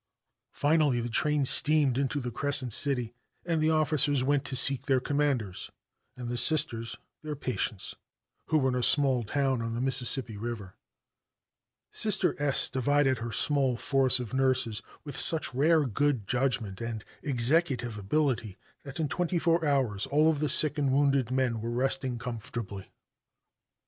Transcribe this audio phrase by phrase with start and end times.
[0.55, 3.13] Finally the train steamed into the Crescent City,
[3.45, 5.69] and the officers went to seek their commanders
[6.17, 7.93] and the sisters their patients,
[8.47, 10.73] who were in a small town on the Mississippi River.
[11.91, 17.99] Sister S divided her small force of nurses with such rare good judgment and executive
[17.99, 22.17] ability that in twenty four hours all of the sick and wounded men were resting
[22.17, 22.91] comfortably.